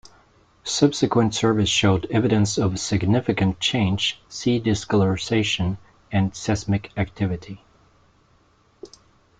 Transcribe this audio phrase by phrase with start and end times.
[0.63, 5.77] Subsequent surveys showed evidence of significant change- sea discolouration
[6.11, 7.63] and seismic activity.